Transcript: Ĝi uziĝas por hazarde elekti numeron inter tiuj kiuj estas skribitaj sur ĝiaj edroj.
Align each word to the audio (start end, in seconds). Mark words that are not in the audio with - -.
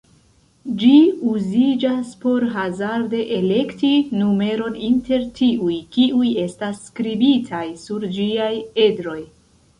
Ĝi 0.83 0.93
uziĝas 1.31 2.13
por 2.23 2.45
hazarde 2.55 3.19
elekti 3.35 3.91
numeron 4.23 4.79
inter 4.89 5.27
tiuj 5.41 5.77
kiuj 5.99 6.33
estas 6.47 6.83
skribitaj 6.89 7.63
sur 7.85 8.11
ĝiaj 8.19 8.51
edroj. 8.89 9.21